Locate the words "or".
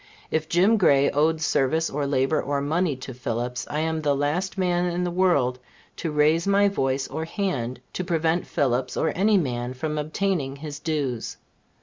1.87-2.07, 2.41-2.59, 7.07-7.25, 8.97-9.13